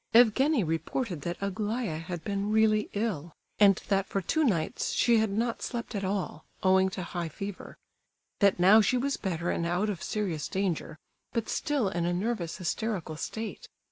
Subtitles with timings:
[0.15, 5.29] Evgenie reported that Aglaya had been really ill, and that for two nights she had
[5.29, 7.77] not slept at all, owing to high fever;
[8.39, 10.97] that now she was better and out of serious danger,
[11.33, 13.67] but still in a nervous, hysterical state.